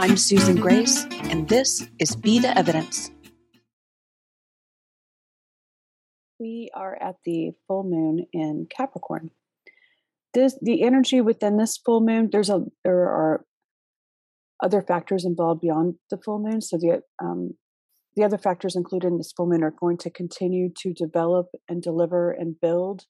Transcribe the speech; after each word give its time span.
I'm 0.00 0.16
Susan 0.16 0.56
Grace, 0.56 1.04
and 1.24 1.46
this 1.46 1.86
is 1.98 2.16
Be 2.16 2.38
the 2.38 2.56
Evidence. 2.56 3.10
We 6.38 6.70
are 6.74 6.96
at 7.02 7.16
the 7.26 7.50
full 7.68 7.84
moon 7.84 8.24
in 8.32 8.66
Capricorn. 8.74 9.30
This, 10.32 10.58
the 10.62 10.84
energy 10.84 11.20
within 11.20 11.58
this 11.58 11.76
full 11.76 12.00
moon, 12.00 12.30
there's 12.32 12.48
a 12.48 12.62
there 12.82 13.02
are 13.02 13.44
other 14.62 14.80
factors 14.80 15.26
involved 15.26 15.60
beyond 15.60 15.96
the 16.08 16.16
full 16.16 16.38
moon. 16.38 16.62
So 16.62 16.78
the 16.78 17.02
um, 17.22 17.56
the 18.16 18.24
other 18.24 18.38
factors 18.38 18.76
included 18.76 19.08
in 19.08 19.18
this 19.18 19.32
full 19.36 19.50
moon 19.50 19.62
are 19.62 19.70
going 19.70 19.98
to 19.98 20.10
continue 20.10 20.70
to 20.78 20.94
develop 20.94 21.48
and 21.68 21.82
deliver 21.82 22.32
and 22.32 22.58
build 22.58 23.04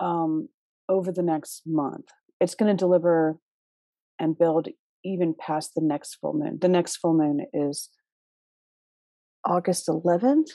um, 0.00 0.48
over 0.88 1.12
the 1.12 1.22
next 1.22 1.64
month. 1.66 2.06
It's 2.40 2.54
going 2.54 2.74
to 2.74 2.82
deliver 2.82 3.38
and 4.18 4.38
build 4.38 4.68
even 5.06 5.34
past 5.38 5.72
the 5.74 5.82
next 5.82 6.16
full 6.16 6.32
moon. 6.32 6.58
The 6.60 6.68
next 6.68 6.96
full 6.96 7.14
moon 7.14 7.46
is 7.52 7.90
August 9.44 9.88
11th 9.88 10.48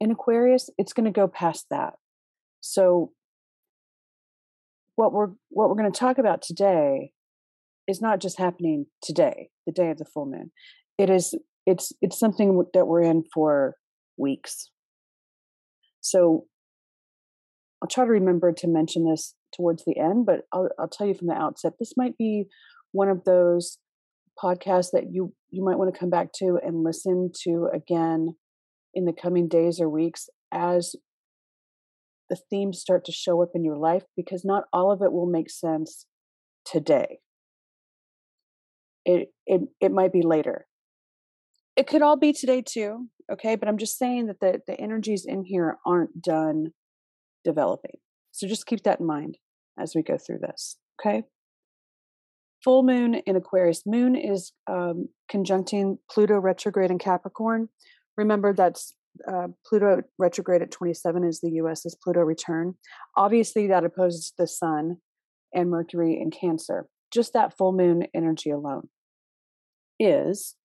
in 0.00 0.10
Aquarius. 0.10 0.70
It's 0.78 0.92
going 0.92 1.06
to 1.06 1.10
go 1.10 1.28
past 1.28 1.66
that. 1.70 1.94
So 2.60 3.12
what 4.96 5.12
we're 5.12 5.30
what 5.50 5.68
we're 5.68 5.76
going 5.76 5.92
to 5.92 5.98
talk 5.98 6.18
about 6.18 6.40
today 6.40 7.10
is 7.86 8.00
not 8.00 8.20
just 8.20 8.38
happening 8.38 8.86
today, 9.02 9.48
the 9.66 9.72
day 9.72 9.90
of 9.90 9.98
the 9.98 10.04
full 10.04 10.26
moon. 10.26 10.52
It 10.98 11.10
is 11.10 11.34
it's 11.66 11.92
it's 12.00 12.18
something 12.18 12.64
that 12.72 12.86
we're 12.86 13.02
in 13.02 13.24
for 13.32 13.76
weeks. 14.16 14.70
So 16.00 16.46
I'll 17.82 17.88
try 17.88 18.04
to 18.04 18.10
remember 18.10 18.52
to 18.52 18.68
mention 18.68 19.04
this 19.08 19.34
towards 19.54 19.84
the 19.84 19.98
end, 19.98 20.26
but 20.26 20.42
I'll, 20.52 20.68
I'll 20.78 20.88
tell 20.88 21.06
you 21.06 21.14
from 21.14 21.28
the 21.28 21.34
outset. 21.34 21.74
This 21.78 21.94
might 21.96 22.16
be 22.16 22.46
one 22.94 23.08
of 23.08 23.24
those 23.24 23.78
podcasts 24.42 24.90
that 24.92 25.04
you 25.10 25.34
you 25.50 25.64
might 25.64 25.78
want 25.78 25.92
to 25.92 25.98
come 25.98 26.10
back 26.10 26.28
to 26.34 26.58
and 26.64 26.84
listen 26.84 27.30
to 27.42 27.68
again 27.74 28.34
in 28.94 29.04
the 29.04 29.12
coming 29.12 29.48
days 29.48 29.80
or 29.80 29.88
weeks 29.88 30.28
as 30.52 30.94
the 32.30 32.36
themes 32.50 32.80
start 32.80 33.04
to 33.04 33.12
show 33.12 33.42
up 33.42 33.50
in 33.54 33.64
your 33.64 33.76
life 33.76 34.04
because 34.16 34.44
not 34.44 34.64
all 34.72 34.92
of 34.92 35.02
it 35.02 35.12
will 35.12 35.26
make 35.26 35.50
sense 35.50 36.06
today. 36.64 37.18
It 39.04 39.28
it 39.46 39.62
it 39.80 39.92
might 39.92 40.12
be 40.12 40.22
later. 40.22 40.66
It 41.76 41.88
could 41.88 42.02
all 42.02 42.16
be 42.16 42.32
today 42.32 42.62
too 42.62 43.08
okay? 43.32 43.56
But 43.56 43.68
i'm 43.68 43.78
just 43.78 43.98
saying 43.98 44.26
that 44.26 44.40
the 44.40 44.60
the 44.66 44.80
energies 44.80 45.24
in 45.26 45.44
here 45.44 45.78
aren't 45.84 46.22
done 46.22 46.68
developing. 47.44 47.96
So 48.30 48.46
just 48.46 48.66
keep 48.66 48.82
that 48.84 49.00
in 49.00 49.06
mind 49.06 49.38
as 49.78 49.94
we 49.94 50.02
go 50.02 50.16
through 50.16 50.38
this 50.38 50.76
okay 51.00 51.24
full 52.64 52.82
moon 52.82 53.16
in 53.26 53.36
aquarius. 53.36 53.82
Moon 53.86 54.16
is 54.16 54.52
um, 54.68 55.08
conjuncting 55.30 55.98
pluto 56.10 56.38
retrograde 56.38 56.90
in 56.90 56.98
capricorn. 56.98 57.68
Remember 58.16 58.54
that's 58.54 58.94
uh, 59.28 59.48
pluto 59.68 60.02
retrograde 60.18 60.62
at 60.62 60.72
27 60.72 61.24
is 61.24 61.40
the 61.40 61.60
us's 61.60 61.96
pluto 62.02 62.20
return. 62.20 62.74
Obviously 63.16 63.68
that 63.68 63.84
opposes 63.84 64.32
the 64.38 64.48
sun 64.48 64.96
and 65.52 65.70
mercury 65.70 66.18
in 66.20 66.30
cancer. 66.30 66.86
Just 67.12 67.32
that 67.34 67.56
full 67.56 67.72
moon 67.72 68.06
energy 68.14 68.50
alone 68.50 68.88
is 70.00 70.56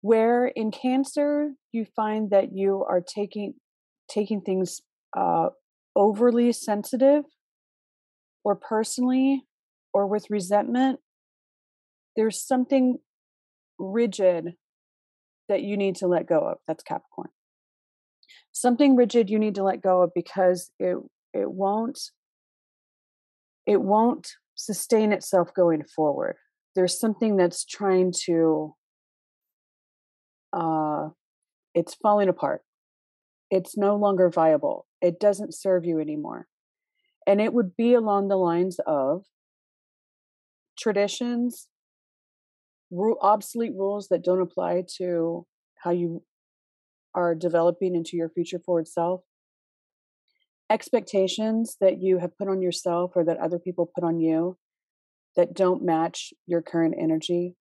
where 0.00 0.46
in 0.46 0.70
cancer 0.70 1.50
you 1.72 1.84
find 1.96 2.30
that 2.30 2.52
you 2.52 2.84
are 2.88 3.02
taking 3.02 3.54
taking 4.08 4.40
things 4.40 4.80
uh, 5.16 5.48
overly 5.96 6.52
sensitive 6.52 7.24
or 8.44 8.54
personally 8.54 9.44
or 9.94 10.06
with 10.06 10.28
resentment 10.28 11.00
there's 12.16 12.40
something 12.40 12.98
rigid 13.78 14.54
that 15.48 15.62
you 15.62 15.76
need 15.76 15.96
to 15.96 16.06
let 16.06 16.26
go 16.26 16.40
of 16.40 16.58
that's 16.66 16.82
capricorn. 16.82 17.30
Something 18.52 18.96
rigid 18.96 19.30
you 19.30 19.38
need 19.38 19.56
to 19.56 19.64
let 19.64 19.82
go 19.82 20.02
of 20.02 20.12
because 20.14 20.70
it 20.78 20.96
it 21.32 21.50
won't 21.50 21.98
it 23.66 23.80
won't 23.80 24.32
sustain 24.54 25.12
itself 25.12 25.52
going 25.54 25.82
forward. 25.84 26.36
There's 26.74 26.98
something 26.98 27.36
that's 27.36 27.64
trying 27.64 28.12
to 28.26 28.74
uh 30.52 31.08
it's 31.74 31.94
falling 31.94 32.28
apart. 32.28 32.62
It's 33.50 33.76
no 33.76 33.96
longer 33.96 34.30
viable. 34.30 34.86
It 35.00 35.18
doesn't 35.20 35.54
serve 35.54 35.84
you 35.84 36.00
anymore. 36.00 36.46
And 37.26 37.40
it 37.40 37.52
would 37.52 37.76
be 37.76 37.94
along 37.94 38.28
the 38.28 38.36
lines 38.36 38.78
of 38.86 39.24
traditions 40.76 41.68
obsolete 43.22 43.74
rules 43.74 44.08
that 44.08 44.22
don't 44.22 44.40
apply 44.40 44.84
to 44.98 45.46
how 45.82 45.90
you 45.90 46.22
are 47.14 47.34
developing 47.34 47.94
into 47.94 48.16
your 48.16 48.28
future 48.28 48.58
forward 48.64 48.88
self 48.88 49.22
expectations 50.70 51.76
that 51.80 52.00
you 52.00 52.18
have 52.18 52.36
put 52.36 52.48
on 52.48 52.62
yourself 52.62 53.12
or 53.14 53.24
that 53.24 53.38
other 53.38 53.58
people 53.58 53.90
put 53.94 54.04
on 54.04 54.18
you 54.18 54.56
that 55.36 55.54
don't 55.54 55.84
match 55.84 56.32
your 56.46 56.62
current 56.62 56.94
energy. 56.98 57.54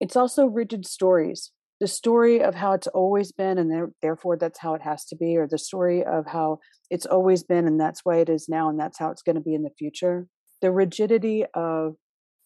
It's 0.00 0.16
also 0.16 0.46
rigid 0.46 0.86
stories. 0.86 1.50
The 1.80 1.86
story 1.86 2.42
of 2.42 2.54
how 2.54 2.72
it's 2.72 2.86
always 2.86 3.32
been, 3.32 3.58
and 3.58 3.92
therefore 4.00 4.38
that's 4.38 4.60
how 4.60 4.74
it 4.74 4.82
has 4.82 5.04
to 5.06 5.16
be, 5.16 5.36
or 5.36 5.46
the 5.46 5.58
story 5.58 6.04
of 6.04 6.26
how 6.26 6.60
it's 6.88 7.04
always 7.04 7.42
been, 7.42 7.66
and 7.66 7.78
that's 7.78 8.00
why 8.04 8.18
it 8.18 8.28
is 8.28 8.48
now, 8.48 8.68
and 8.68 8.78
that's 8.78 8.98
how 8.98 9.10
it's 9.10 9.22
going 9.22 9.36
to 9.36 9.42
be 9.42 9.54
in 9.54 9.64
the 9.64 9.70
future. 9.76 10.26
The 10.62 10.70
rigidity 10.70 11.44
of 11.54 11.96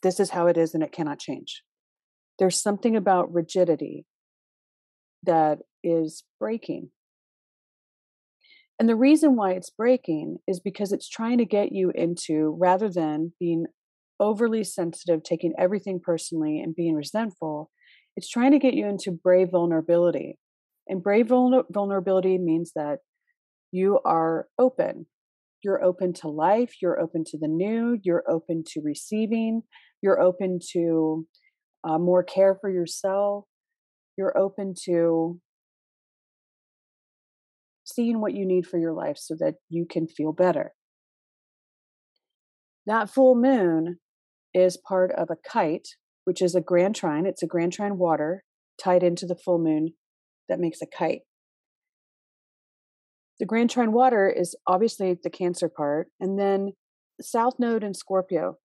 this 0.02 0.20
is 0.20 0.30
how 0.30 0.46
it 0.46 0.56
is, 0.56 0.74
and 0.74 0.82
it 0.82 0.92
cannot 0.92 1.18
change. 1.18 1.62
There's 2.38 2.60
something 2.60 2.96
about 2.96 3.32
rigidity 3.32 4.06
that 5.24 5.58
is 5.82 6.24
breaking 6.38 6.90
and 8.78 8.88
the 8.88 8.96
reason 8.96 9.34
why 9.34 9.52
it's 9.52 9.70
breaking 9.70 10.38
is 10.46 10.60
because 10.60 10.92
it's 10.92 11.08
trying 11.08 11.38
to 11.38 11.44
get 11.44 11.72
you 11.72 11.90
into, 11.94 12.56
rather 12.60 12.88
than 12.88 13.32
being 13.40 13.66
overly 14.20 14.62
sensitive, 14.62 15.22
taking 15.22 15.52
everything 15.58 16.00
personally, 16.02 16.60
and 16.60 16.76
being 16.76 16.94
resentful, 16.94 17.70
it's 18.16 18.28
trying 18.28 18.52
to 18.52 18.58
get 18.58 18.74
you 18.74 18.86
into 18.86 19.10
brave 19.10 19.50
vulnerability. 19.50 20.38
And 20.88 21.02
brave 21.02 21.28
vulnerability 21.28 22.38
means 22.38 22.72
that 22.76 22.98
you 23.72 24.00
are 24.04 24.46
open. 24.58 25.06
You're 25.62 25.82
open 25.82 26.12
to 26.14 26.28
life, 26.28 26.74
you're 26.80 27.00
open 27.00 27.24
to 27.28 27.38
the 27.38 27.48
new, 27.48 27.98
you're 28.02 28.24
open 28.28 28.62
to 28.68 28.80
receiving, 28.80 29.62
you're 30.02 30.20
open 30.20 30.60
to 30.72 31.26
uh, 31.84 31.98
more 31.98 32.22
care 32.22 32.56
for 32.60 32.70
yourself, 32.70 33.44
you're 34.16 34.36
open 34.38 34.74
to 34.84 35.40
seeing 37.84 38.20
what 38.20 38.34
you 38.34 38.46
need 38.46 38.66
for 38.66 38.78
your 38.78 38.92
life 38.92 39.16
so 39.18 39.34
that 39.38 39.54
you 39.68 39.86
can 39.88 40.06
feel 40.06 40.32
better. 40.32 40.72
That 42.86 43.10
full 43.10 43.34
moon 43.34 43.98
is 44.54 44.78
part 44.88 45.12
of 45.12 45.28
a 45.30 45.36
kite, 45.36 45.88
which 46.24 46.40
is 46.40 46.54
a 46.54 46.60
grand 46.60 46.94
trine. 46.94 47.26
It's 47.26 47.42
a 47.42 47.46
grand 47.46 47.72
trine 47.72 47.98
water 47.98 48.44
tied 48.82 49.02
into 49.02 49.26
the 49.26 49.36
full 49.36 49.58
moon 49.58 49.94
that 50.48 50.60
makes 50.60 50.80
a 50.80 50.86
kite. 50.86 51.22
The 53.40 53.46
grand 53.46 53.70
trine 53.70 53.92
water 53.92 54.28
is 54.28 54.56
obviously 54.66 55.16
the 55.22 55.30
Cancer 55.30 55.68
part, 55.68 56.08
and 56.18 56.38
then 56.38 56.72
South 57.20 57.54
Node 57.58 57.84
and 57.84 57.96
Scorpio. 57.96 58.56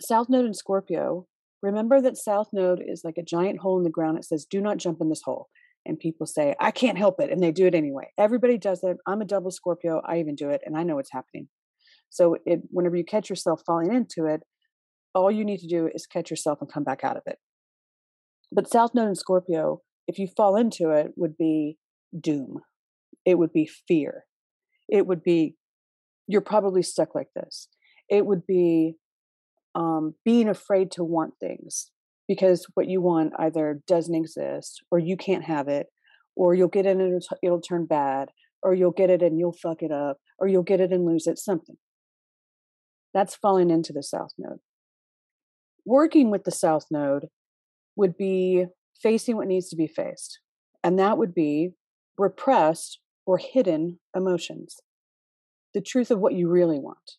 South 0.00 0.28
Node 0.28 0.44
and 0.44 0.56
Scorpio, 0.56 1.26
remember 1.62 2.00
that 2.00 2.16
South 2.16 2.48
Node 2.52 2.80
is 2.86 3.02
like 3.04 3.18
a 3.18 3.24
giant 3.24 3.58
hole 3.60 3.78
in 3.78 3.84
the 3.84 3.90
ground. 3.90 4.16
It 4.18 4.24
says, 4.24 4.46
Do 4.48 4.60
not 4.60 4.78
jump 4.78 4.98
in 5.00 5.08
this 5.08 5.22
hole. 5.24 5.48
And 5.86 5.98
people 5.98 6.26
say 6.26 6.54
i 6.60 6.70
can't 6.70 6.98
help 6.98 7.18
it 7.18 7.30
and 7.30 7.42
they 7.42 7.50
do 7.50 7.66
it 7.66 7.74
anyway. 7.74 8.12
Everybody 8.18 8.58
does 8.58 8.80
it. 8.82 8.98
I'm 9.06 9.22
a 9.22 9.24
double 9.24 9.50
scorpio. 9.50 10.02
I 10.06 10.18
even 10.18 10.34
do 10.34 10.50
it 10.50 10.60
and 10.66 10.76
i 10.76 10.82
know 10.82 10.96
what's 10.96 11.12
happening. 11.12 11.48
So 12.10 12.36
it 12.44 12.60
whenever 12.70 12.96
you 12.96 13.04
catch 13.04 13.30
yourself 13.30 13.62
falling 13.66 13.94
into 13.94 14.26
it 14.26 14.42
all 15.14 15.30
you 15.30 15.44
need 15.44 15.60
to 15.60 15.66
do 15.66 15.88
is 15.92 16.06
catch 16.06 16.30
yourself 16.30 16.58
and 16.60 16.70
come 16.70 16.84
back 16.84 17.04
out 17.04 17.16
of 17.16 17.22
it. 17.26 17.38
But 18.52 18.70
south 18.70 18.94
node 18.94 19.06
and 19.06 19.16
scorpio 19.16 19.80
if 20.06 20.18
you 20.18 20.26
fall 20.36 20.56
into 20.56 20.90
it 20.90 21.12
would 21.16 21.36
be 21.38 21.78
doom 22.18 22.60
it 23.24 23.38
would 23.38 23.52
be 23.52 23.66
fear. 23.86 24.24
It 24.88 25.06
would 25.06 25.22
be 25.22 25.56
you're 26.26 26.40
probably 26.40 26.82
stuck 26.82 27.14
like 27.14 27.28
this. 27.34 27.68
It 28.08 28.24
would 28.26 28.46
be 28.46 28.96
um, 29.74 30.14
being 30.24 30.48
afraid 30.48 30.90
to 30.92 31.04
want 31.04 31.34
things 31.40 31.90
because 32.26 32.66
what 32.74 32.88
you 32.88 33.00
want 33.00 33.32
either 33.38 33.80
doesn't 33.86 34.14
exist 34.14 34.82
or 34.90 34.98
you 34.98 35.16
can't 35.16 35.44
have 35.44 35.68
it 35.68 35.86
or 36.36 36.54
you'll 36.54 36.68
get 36.68 36.86
it 36.86 36.96
and 36.96 37.22
it'll 37.42 37.60
turn 37.60 37.86
bad 37.86 38.28
or 38.62 38.74
you'll 38.74 38.92
get 38.92 39.10
it 39.10 39.22
and 39.22 39.38
you'll 39.38 39.52
fuck 39.52 39.82
it 39.82 39.90
up 39.90 40.18
or 40.38 40.46
you'll 40.46 40.62
get 40.62 40.80
it 40.80 40.92
and 40.92 41.06
lose 41.06 41.26
it 41.26 41.38
something. 41.38 41.76
That's 43.14 43.34
falling 43.34 43.70
into 43.70 43.92
the 43.92 44.02
south 44.02 44.32
node. 44.36 44.58
Working 45.86 46.30
with 46.30 46.44
the 46.44 46.50
south 46.50 46.86
node 46.90 47.28
would 47.96 48.16
be 48.16 48.66
facing 49.02 49.36
what 49.36 49.48
needs 49.48 49.70
to 49.70 49.76
be 49.76 49.86
faced 49.86 50.40
and 50.84 50.98
that 50.98 51.18
would 51.18 51.34
be 51.34 51.70
repressed 52.18 53.00
or 53.28 53.38
hidden 53.38 54.00
emotions 54.16 54.80
the 55.74 55.80
truth 55.80 56.10
of 56.10 56.18
what 56.18 56.34
you 56.34 56.48
really 56.48 56.78
want 56.78 57.18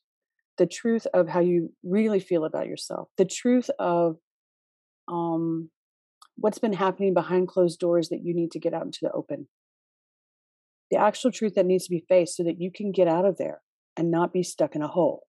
the 0.60 0.68
truth 0.68 1.08
of 1.14 1.28
how 1.28 1.40
you 1.40 1.74
really 1.84 2.20
feel 2.20 2.46
about 2.46 2.68
yourself, 2.68 3.08
the 3.18 3.26
truth 3.26 3.72
of 3.80 4.18
um, 5.08 5.72
what's 6.36 6.60
been 6.60 6.74
happening 6.74 7.14
behind 7.16 7.48
closed 7.48 7.80
doors 7.80 8.10
that 8.10 8.24
you 8.24 8.36
need 8.36 8.52
to 8.52 8.60
get 8.60 8.74
out 8.74 8.86
into 8.86 9.00
the 9.02 9.12
open. 9.12 9.48
The 10.92 10.98
actual 10.98 11.32
truth 11.32 11.56
that 11.56 11.66
needs 11.66 11.86
to 11.86 11.90
be 11.90 12.06
faced 12.08 12.36
so 12.36 12.44
that 12.44 12.60
you 12.60 12.72
can 12.76 12.92
get 12.92 13.08
out 13.08 13.26
of 13.26 13.38
there 13.38 13.62
and 13.96 14.12
not 14.12 14.34
be 14.34 14.44
stuck 14.44 14.76
in 14.76 14.82
a 14.82 14.88
hole. 14.88 15.24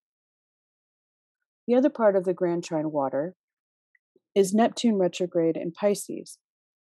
The 1.67 1.77
other 1.77 1.91
part 1.91 2.17
of 2.17 2.25
the 2.25 2.35
Grand 2.35 2.65
Trine 2.65 2.91
water 2.91 3.37
is 4.35 4.53
Neptune 4.53 4.97
retrograde 4.97 5.57
in 5.57 5.71
Pisces. 5.71 6.39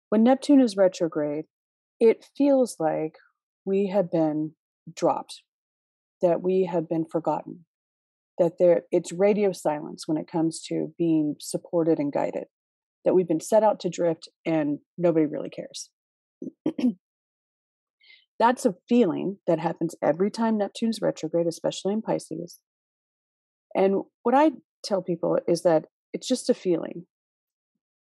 When 0.08 0.22
Neptune 0.22 0.60
is 0.60 0.76
retrograde, 0.76 1.44
it 2.00 2.24
feels 2.36 2.76
like 2.78 3.16
we 3.64 3.88
have 3.88 4.10
been 4.10 4.52
dropped, 4.94 5.42
that 6.20 6.42
we 6.42 6.68
have 6.70 6.88
been 6.88 7.04
forgotten, 7.04 7.64
that 8.38 8.52
there 8.58 8.82
it's 8.90 9.12
radio 9.12 9.52
silence 9.52 10.04
when 10.06 10.18
it 10.18 10.30
comes 10.30 10.62
to 10.68 10.94
being 10.98 11.36
supported 11.40 11.98
and 11.98 12.12
guided, 12.12 12.44
that 13.04 13.14
we've 13.14 13.28
been 13.28 13.40
set 13.40 13.62
out 13.62 13.80
to 13.80 13.90
drift 13.90 14.28
and 14.44 14.78
nobody 14.98 15.26
really 15.26 15.50
cares. 15.50 15.90
That's 18.38 18.66
a 18.66 18.74
feeling 18.88 19.38
that 19.46 19.60
happens 19.60 19.94
every 20.02 20.30
time 20.30 20.58
Neptune's 20.58 21.00
retrograde, 21.00 21.46
especially 21.46 21.92
in 21.92 22.02
Pisces. 22.02 22.58
And 23.74 24.02
what 24.22 24.34
I 24.34 24.50
tell 24.84 25.02
people 25.02 25.38
is 25.46 25.62
that 25.62 25.84
it's 26.12 26.26
just 26.26 26.50
a 26.50 26.54
feeling. 26.54 27.06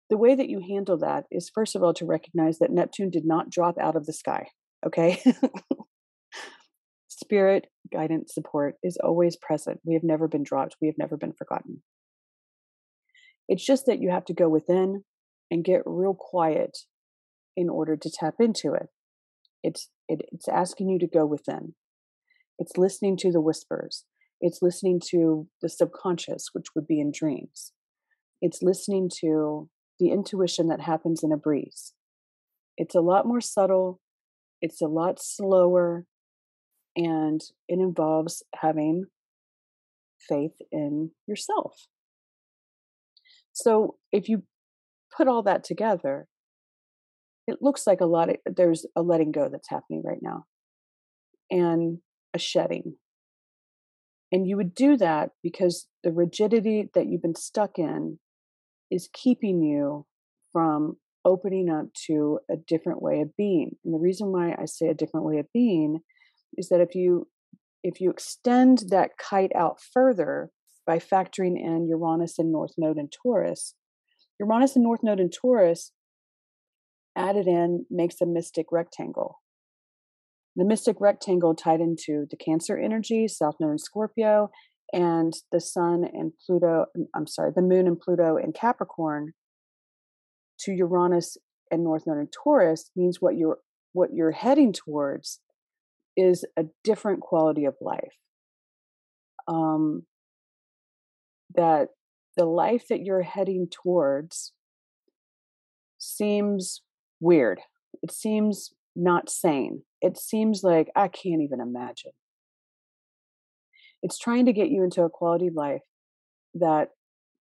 The 0.09 0.17
way 0.17 0.35
that 0.35 0.49
you 0.49 0.61
handle 0.61 0.99
that 0.99 1.25
is, 1.31 1.51
first 1.53 1.77
of 1.77 1.83
all, 1.83 1.95
to 1.95 2.07
recognize 2.07 2.59
that 2.59 2.71
Neptune 2.71 3.11
did 3.11 3.25
not 3.25 3.51
drop 3.51 3.77
out 3.79 3.97
of 3.97 4.07
the 4.07 4.13
sky. 4.13 4.47
Okay. 4.87 5.23
Spirit, 7.09 7.67
guidance, 7.93 8.35
support 8.35 8.77
is 8.83 8.97
always 9.03 9.37
present. 9.37 9.81
We 9.85 9.95
have 9.95 10.03
never 10.03 10.27
been 10.27 10.43
dropped. 10.43 10.77
We 10.81 10.89
have 10.89 10.99
never 10.99 11.17
been 11.17 11.33
forgotten. 11.33 11.83
It's 13.49 13.65
just 13.65 13.87
that 13.87 14.01
you 14.01 14.11
have 14.11 14.25
to 14.27 14.35
go 14.35 14.49
within 14.49 15.05
and 15.51 15.65
get 15.65 15.83
real 15.85 16.15
quiet 16.15 16.79
in 17.57 17.69
order 17.69 17.97
to 17.97 18.11
tap 18.11 18.35
into 18.41 18.73
it. 18.75 18.89
It's 19.63 19.89
it, 20.09 20.23
it's 20.33 20.49
asking 20.49 20.89
you 20.89 20.99
to 21.01 21.07
go 21.07 21.27
within. 21.27 21.75
It's 22.59 22.77
listening 22.77 23.17
to 23.19 23.33
the 23.33 23.41
whispers. 23.41 24.05
It's 24.41 24.63
listening 24.63 25.01
to 25.11 25.49
the 25.61 25.69
subconscious, 25.69 26.51
which 26.53 26.67
would 26.75 26.87
be 26.87 27.01
in 27.01 27.13
dreams. 27.13 27.73
It's 28.41 28.63
listening 28.63 29.11
to 29.21 29.69
the 29.99 30.11
intuition 30.11 30.69
that 30.69 30.81
happens 30.81 31.23
in 31.23 31.33
a 31.33 31.37
breeze. 31.37 31.93
It's 32.79 32.95
a 32.95 33.01
lot 33.01 33.27
more 33.27 33.41
subtle. 33.41 34.01
It's 34.61 34.81
a 34.81 34.87
lot 34.87 35.19
slower. 35.21 36.05
And 36.97 37.41
it 37.69 37.79
involves 37.79 38.43
having 38.61 39.05
faith 40.29 40.57
in 40.71 41.13
yourself. 41.27 41.87
So 43.53 43.97
if 44.13 44.29
you 44.29 44.43
put 45.17 45.29
all 45.29 45.43
that 45.45 45.65
together, 45.65 46.27
it 47.47 47.59
looks 47.61 47.87
like 47.87 48.01
a 48.01 48.07
lot 48.07 48.29
of 48.31 48.37
there's 48.45 48.87
a 48.97 49.03
letting 49.03 49.33
go 49.33 49.49
that's 49.51 49.71
happening 49.71 50.03
right 50.05 50.21
now 50.23 50.45
and 51.51 51.99
a 52.35 52.39
shedding 52.39 52.95
and 54.33 54.47
you 54.47 54.57
would 54.57 54.75
do 54.75 54.97
that 54.97 55.31
because 55.43 55.89
the 56.05 56.13
rigidity 56.13 56.89
that 56.95 57.07
you've 57.07 57.23
been 57.23 57.35
stuck 57.35 57.79
in 57.79 58.19
is 58.91 59.09
keeping 59.13 59.63
you 59.63 60.07
from 60.53 60.97
opening 61.25 61.69
up 61.69 61.87
to 62.07 62.39
a 62.51 62.57
different 62.57 63.03
way 63.03 63.21
of 63.21 63.37
being. 63.37 63.77
And 63.85 63.95
the 63.95 63.99
reason 63.99 64.33
why 64.33 64.55
I 64.59 64.65
say 64.65 64.89
a 64.89 64.95
different 64.95 65.27
way 65.27 65.39
of 65.39 65.47
being 65.53 66.01
is 66.57 66.69
that 66.69 66.81
if 66.81 66.95
you 66.95 67.29
if 67.83 68.01
you 68.01 68.11
extend 68.11 68.85
that 68.91 69.13
kite 69.19 69.53
out 69.57 69.79
further 69.81 70.51
by 70.87 70.99
factoring 70.99 71.57
in 71.57 71.87
Uranus 71.89 72.39
and 72.39 72.53
North 72.53 72.73
Node 72.77 72.99
and 72.99 73.11
Taurus, 73.11 73.75
Uranus 74.39 74.77
and 74.77 74.83
North 74.83 75.01
Node 75.03 75.21
and 75.21 75.33
Taurus 75.33 75.93
added 77.17 77.47
in 77.47 77.87
makes 77.91 78.21
a 78.21 78.27
mystic 78.27 78.67
rectangle. 78.71 79.41
The 80.57 80.65
mystic 80.65 80.97
rectangle 81.01 81.55
tied 81.55 81.81
into 81.81 82.27
the 82.31 82.37
Cancer 82.37 82.77
energy, 82.77 83.29
South 83.29 83.55
Node 83.61 83.73
in 83.73 83.79
Scorpio, 83.79 84.51
and 84.93 85.33
the 85.53 85.61
Sun 85.61 86.05
and 86.13 86.33
Pluto, 86.45 86.87
I'm 87.15 87.27
sorry, 87.27 87.53
the 87.55 87.63
Moon 87.63 87.87
and 87.87 87.99
Pluto 87.99 88.37
in 88.37 88.53
Capricorn 88.53 89.33
to 90.65 90.73
Uranus 90.73 91.37
and 91.71 91.85
North 91.85 92.05
Node 92.07 92.19
in 92.19 92.29
Taurus 92.29 92.91
means 92.97 93.19
what 93.21 93.37
you're 93.37 93.59
what 93.93 94.11
you're 94.13 94.33
heading 94.33 94.73
towards 94.73 95.41
is 96.17 96.45
a 96.57 96.65
different 96.85 97.21
quality 97.21 97.65
of 97.65 97.75
life. 97.81 98.19
Um, 99.49 100.05
that 101.55 101.89
the 102.37 102.45
life 102.45 102.85
that 102.89 103.01
you're 103.01 103.23
heading 103.23 103.67
towards 103.71 104.53
seems 105.99 106.83
weird. 107.19 107.61
It 108.03 108.13
seems 108.13 108.71
not 108.95 109.29
sane. 109.29 109.83
It 110.01 110.17
seems 110.17 110.63
like 110.63 110.89
I 110.95 111.09
can't 111.09 111.43
even 111.43 111.61
imagine. 111.61 112.13
It's 114.03 114.19
trying 114.19 114.47
to 114.47 114.53
get 114.53 114.71
you 114.71 114.85
into 114.85 115.03
a 115.03 115.11
quality 115.11 115.49
of 115.49 115.55
life 115.55 115.83
that 116.55 116.89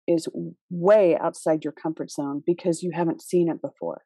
is 0.07 0.27
way 0.69 1.17
outside 1.17 1.63
your 1.63 1.73
comfort 1.73 2.11
zone 2.11 2.41
because 2.45 2.81
you 2.81 2.91
haven't 2.93 3.21
seen 3.21 3.49
it 3.49 3.61
before. 3.61 4.03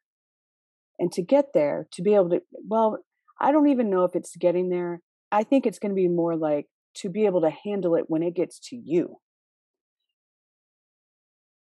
And 0.98 1.12
to 1.12 1.22
get 1.22 1.46
there, 1.54 1.86
to 1.92 2.02
be 2.02 2.14
able 2.14 2.30
to, 2.30 2.40
well, 2.68 2.98
I 3.40 3.52
don't 3.52 3.68
even 3.68 3.90
know 3.90 4.04
if 4.04 4.14
it's 4.14 4.36
getting 4.36 4.68
there. 4.68 5.00
I 5.30 5.44
think 5.44 5.66
it's 5.66 5.78
going 5.78 5.90
to 5.90 5.96
be 5.96 6.08
more 6.08 6.36
like 6.36 6.66
to 6.96 7.08
be 7.08 7.24
able 7.24 7.40
to 7.42 7.50
handle 7.64 7.94
it 7.94 8.04
when 8.08 8.22
it 8.22 8.34
gets 8.34 8.58
to 8.68 8.76
you. 8.76 9.16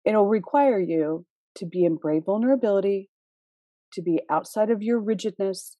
It'll 0.04 0.28
require 0.28 0.80
you 0.80 1.26
to 1.56 1.66
be 1.66 1.86
in 1.86 1.96
brave 1.96 2.24
vulnerability, 2.26 3.10
to 3.94 4.02
be 4.02 4.22
outside 4.30 4.70
of 4.70 4.82
your 4.82 5.00
rigidness, 5.00 5.78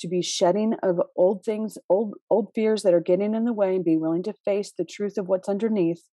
to 0.00 0.08
be 0.08 0.22
shedding 0.22 0.74
of 0.82 1.00
old 1.16 1.44
things, 1.44 1.76
old 1.88 2.14
old 2.30 2.50
fears 2.54 2.82
that 2.82 2.94
are 2.94 3.00
getting 3.00 3.34
in 3.34 3.44
the 3.44 3.52
way, 3.52 3.74
and 3.74 3.84
be 3.84 3.96
willing 3.96 4.22
to 4.22 4.32
face 4.44 4.72
the 4.76 4.84
truth 4.84 5.18
of 5.18 5.26
what's 5.26 5.48
underneath, 5.48 6.04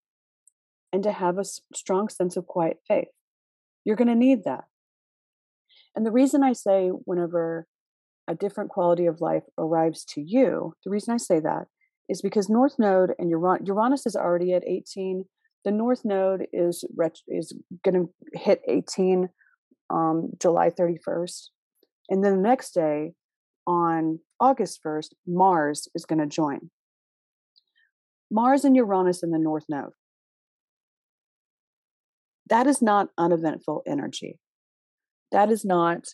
and 0.91 1.03
to 1.03 1.11
have 1.11 1.37
a 1.37 1.45
strong 1.73 2.09
sense 2.09 2.37
of 2.37 2.47
quiet 2.47 2.77
faith. 2.87 3.07
You're 3.83 3.95
going 3.95 4.07
to 4.07 4.15
need 4.15 4.43
that. 4.45 4.65
And 5.95 6.05
the 6.05 6.11
reason 6.11 6.43
I 6.43 6.53
say 6.53 6.89
whenever 6.89 7.67
a 8.27 8.35
different 8.35 8.69
quality 8.69 9.05
of 9.05 9.21
life 9.21 9.43
arrives 9.57 10.03
to 10.05 10.21
you, 10.21 10.73
the 10.83 10.91
reason 10.91 11.13
I 11.13 11.17
say 11.17 11.39
that 11.39 11.67
is 12.09 12.21
because 12.21 12.49
North 12.49 12.75
Node 12.77 13.13
and 13.17 13.29
Uranus 13.29 14.05
is 14.05 14.15
already 14.15 14.53
at 14.53 14.67
18. 14.67 15.25
The 15.63 15.71
North 15.71 16.03
Node 16.03 16.47
is 16.53 16.83
is 17.27 17.53
going 17.83 17.95
to 17.95 18.39
hit 18.39 18.61
18 18.67 19.29
um, 19.89 20.31
July 20.39 20.69
31st. 20.69 21.49
And 22.09 22.23
then 22.23 22.37
the 22.37 22.49
next 22.49 22.73
day, 22.73 23.13
on 23.67 24.19
August 24.39 24.79
1st, 24.85 25.09
Mars 25.25 25.87
is 25.95 26.05
going 26.05 26.19
to 26.19 26.27
join. 26.27 26.69
Mars 28.31 28.63
and 28.63 28.75
Uranus 28.75 29.23
in 29.23 29.31
the 29.31 29.39
North 29.39 29.65
Node. 29.69 29.93
That 32.49 32.67
is 32.67 32.81
not 32.81 33.07
uneventful 33.17 33.81
energy. 33.87 34.39
That 35.31 35.51
is 35.51 35.65
not, 35.65 36.05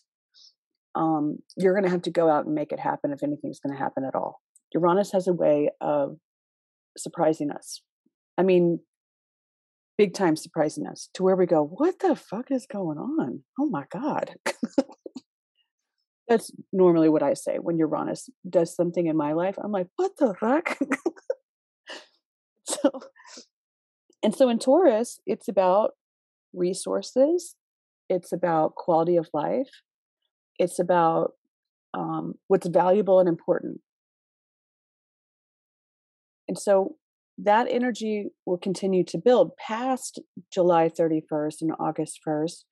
um, 0.96 1.38
you're 1.58 1.74
going 1.74 1.84
to 1.84 1.90
have 1.90 2.04
to 2.04 2.12
go 2.12 2.30
out 2.30 2.46
and 2.46 2.56
make 2.56 2.72
it 2.72 2.80
happen 2.80 3.12
if 3.12 3.24
anything's 3.24 3.60
going 3.60 3.76
to 3.76 3.82
happen 3.82 4.04
at 4.06 4.16
all. 4.16 4.42
Uranus 4.74 5.12
has 5.12 5.28
a 5.28 5.34
way 5.34 5.70
of 5.82 6.18
surprising 6.98 7.52
us. 7.52 7.82
I 8.38 8.44
mean, 8.44 8.80
big 9.98 10.14
time 10.14 10.36
surprising 10.36 10.88
us 10.88 11.10
to 11.14 11.24
where 11.24 11.36
we 11.36 11.46
go, 11.46 11.64
what 11.64 12.00
the 12.00 12.16
fuck 12.16 12.50
is 12.50 12.66
going 12.66 12.98
on? 12.98 13.44
Oh 13.60 13.70
my 13.70 13.86
God. 13.92 14.36
That's 16.28 16.52
normally 16.72 17.10
what 17.10 17.24
I 17.24 17.34
say 17.34 17.58
when 17.58 17.78
Uranus 17.78 18.30
does 18.50 18.74
something 18.74 19.06
in 19.06 19.18
my 19.18 19.34
life. 19.34 19.56
I'm 19.62 19.72
like, 19.72 19.88
what 19.98 20.14
the 20.18 20.34
fuck? 20.34 20.78
so, 22.64 23.02
and 24.24 24.34
so 24.34 24.48
in 24.48 24.58
Taurus, 24.58 25.20
it's 25.26 25.50
about 25.50 25.92
resources, 26.54 27.56
it's 28.10 28.32
about 28.32 28.76
quality 28.76 29.18
of 29.18 29.30
life, 29.34 29.70
it's 30.58 30.80
about 30.80 31.32
um, 31.94 32.34
what's 32.48 32.68
valuable 32.68 33.20
and 33.20 33.30
important. 33.30 33.82
And 36.48 36.58
so 36.58 36.96
that 37.38 37.68
energy 37.70 38.28
will 38.46 38.58
continue 38.58 39.04
to 39.06 39.18
build 39.18 39.52
past 39.56 40.20
July 40.52 40.90
31st 40.90 41.62
and 41.62 41.72
August 41.80 42.20
1st. 42.28 42.64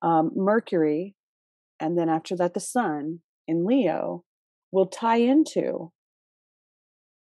Um, 0.00 0.30
Mercury, 0.34 1.14
and 1.80 1.98
then 1.98 2.08
after 2.08 2.36
that, 2.36 2.54
the 2.54 2.60
Sun 2.60 3.20
in 3.46 3.66
Leo 3.66 4.24
will 4.70 4.86
tie 4.86 5.18
into 5.18 5.92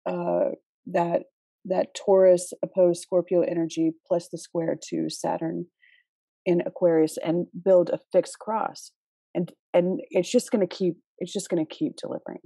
uh, 0.05 0.51
that 0.85 1.23
that 1.65 1.93
Taurus 1.93 2.53
opposed 2.63 3.01
Scorpio 3.01 3.41
energy 3.41 3.91
plus 4.07 4.29
the 4.29 4.37
square 4.37 4.77
to 4.89 5.09
Saturn 5.09 5.65
in 6.45 6.61
Aquarius 6.65 7.17
and 7.23 7.47
build 7.63 7.89
a 7.89 7.99
fixed 8.11 8.39
cross. 8.39 8.91
And 9.35 9.51
and 9.73 9.99
it's 10.09 10.31
just 10.31 10.51
going 10.51 10.67
to 10.67 10.75
keep 10.75 10.97
it's 11.17 11.33
just 11.33 11.49
going 11.49 11.65
to 11.65 11.75
keep 11.75 11.93
delivering. 11.95 12.39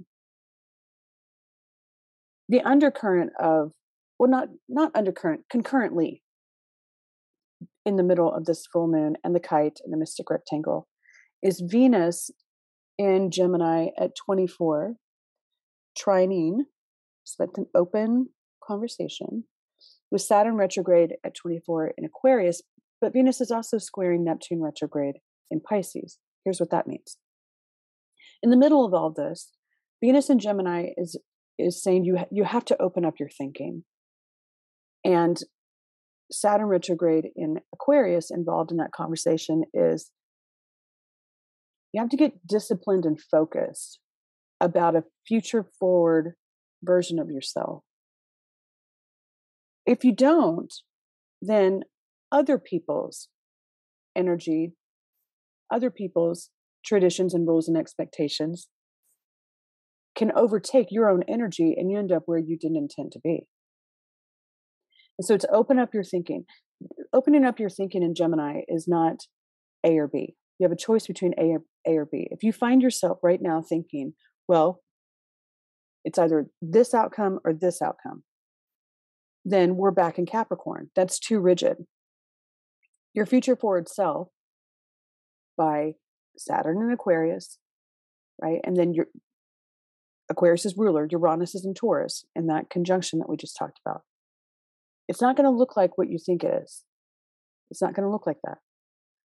The 2.48 2.60
undercurrent 2.60 3.30
of 3.40 3.72
well, 4.18 4.30
not 4.30 4.48
not 4.68 4.92
undercurrent, 4.94 5.42
concurrently 5.50 6.22
in 7.84 7.96
the 7.96 8.02
middle 8.02 8.32
of 8.32 8.44
this 8.44 8.66
full 8.72 8.86
moon 8.86 9.16
and 9.24 9.34
the 9.34 9.40
kite 9.40 9.80
and 9.84 9.92
the 9.92 9.96
mystic 9.96 10.30
rectangle 10.30 10.88
is 11.42 11.62
Venus 11.64 12.30
in 12.96 13.30
Gemini 13.30 13.88
at 13.98 14.12
24, 14.16 14.94
trining, 15.98 16.60
so 17.24 17.44
that's 17.44 17.58
an 17.58 17.66
open 17.74 18.30
conversation, 18.66 19.44
with 20.10 20.22
Saturn 20.22 20.56
retrograde 20.56 21.14
at 21.24 21.34
24 21.34 21.92
in 21.98 22.04
Aquarius, 22.04 22.62
but 23.04 23.12
Venus 23.12 23.42
is 23.42 23.50
also 23.50 23.76
squaring 23.76 24.24
Neptune 24.24 24.62
retrograde 24.62 25.16
in 25.50 25.60
Pisces. 25.60 26.16
Here's 26.42 26.58
what 26.58 26.70
that 26.70 26.86
means. 26.86 27.18
In 28.42 28.48
the 28.48 28.56
middle 28.56 28.82
of 28.82 28.94
all 28.94 29.10
this, 29.10 29.52
Venus 30.02 30.30
in 30.30 30.38
Gemini 30.38 30.86
is 30.96 31.18
is 31.58 31.82
saying 31.82 32.06
you 32.06 32.16
you 32.30 32.44
have 32.44 32.64
to 32.64 32.80
open 32.80 33.04
up 33.04 33.20
your 33.20 33.28
thinking. 33.28 33.84
And 35.04 35.38
Saturn 36.32 36.64
retrograde 36.64 37.26
in 37.36 37.60
Aquarius 37.74 38.30
involved 38.30 38.70
in 38.70 38.78
that 38.78 38.92
conversation 38.92 39.64
is 39.74 40.10
you 41.92 42.00
have 42.00 42.08
to 42.08 42.16
get 42.16 42.46
disciplined 42.46 43.04
and 43.04 43.20
focused 43.20 43.98
about 44.62 44.96
a 44.96 45.04
future 45.28 45.66
forward 45.78 46.36
version 46.82 47.18
of 47.18 47.28
yourself. 47.28 47.82
If 49.84 50.04
you 50.04 50.14
don't, 50.14 50.72
then 51.42 51.82
other 52.34 52.58
people's 52.58 53.28
energy, 54.16 54.72
other 55.72 55.90
people's 55.90 56.50
traditions 56.84 57.32
and 57.32 57.46
rules 57.46 57.68
and 57.68 57.78
expectations 57.78 58.68
can 60.16 60.32
overtake 60.36 60.88
your 60.90 61.08
own 61.08 61.22
energy 61.28 61.74
and 61.76 61.90
you 61.90 61.98
end 61.98 62.12
up 62.12 62.24
where 62.26 62.38
you 62.38 62.58
didn't 62.58 62.76
intend 62.76 63.12
to 63.12 63.20
be. 63.22 63.46
And 65.18 65.24
so 65.24 65.36
to 65.36 65.50
open 65.50 65.78
up 65.78 65.94
your 65.94 66.04
thinking, 66.04 66.44
opening 67.12 67.44
up 67.44 67.60
your 67.60 67.70
thinking 67.70 68.02
in 68.02 68.14
Gemini 68.14 68.62
is 68.68 68.86
not 68.88 69.20
A 69.84 69.96
or 69.96 70.08
B. 70.08 70.34
You 70.58 70.64
have 70.64 70.72
a 70.72 70.76
choice 70.76 71.06
between 71.06 71.34
A 71.38 71.52
or, 71.52 71.62
A 71.86 71.96
or 71.96 72.06
B. 72.10 72.28
If 72.30 72.42
you 72.42 72.52
find 72.52 72.82
yourself 72.82 73.18
right 73.22 73.40
now 73.40 73.62
thinking, 73.62 74.14
well, 74.48 74.82
it's 76.04 76.18
either 76.18 76.46
this 76.60 76.94
outcome 76.94 77.38
or 77.44 77.52
this 77.52 77.80
outcome, 77.80 78.24
then 79.44 79.76
we're 79.76 79.90
back 79.90 80.18
in 80.18 80.26
Capricorn. 80.26 80.90
That's 80.94 81.18
too 81.18 81.38
rigid. 81.38 81.76
Your 83.14 83.26
future 83.26 83.56
forward 83.56 83.88
self 83.88 84.28
by 85.56 85.92
Saturn 86.36 86.82
and 86.82 86.92
Aquarius, 86.92 87.58
right? 88.42 88.60
And 88.64 88.76
then 88.76 88.92
your 88.92 89.06
Aquarius 90.30 90.64
is 90.66 90.76
ruler, 90.76 91.06
Uranus 91.10 91.54
is 91.54 91.64
in 91.64 91.74
Taurus, 91.74 92.24
in 92.34 92.46
that 92.46 92.70
conjunction 92.70 93.18
that 93.18 93.28
we 93.28 93.36
just 93.36 93.56
talked 93.56 93.78
about. 93.84 94.02
It's 95.06 95.20
not 95.20 95.36
going 95.36 95.44
to 95.44 95.56
look 95.56 95.76
like 95.76 95.98
what 95.98 96.08
you 96.08 96.18
think 96.18 96.42
it 96.42 96.62
is. 96.62 96.84
It's 97.70 97.82
not 97.82 97.94
going 97.94 98.06
to 98.06 98.10
look 98.10 98.26
like 98.26 98.38
that. 98.44 98.58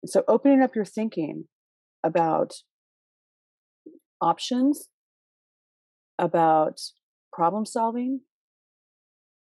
And 0.02 0.10
so 0.10 0.24
opening 0.28 0.62
up 0.62 0.76
your 0.76 0.86
thinking 0.86 1.46
about 2.04 2.54
options, 4.22 4.90
about 6.18 6.80
problem 7.32 7.66
solving, 7.66 8.22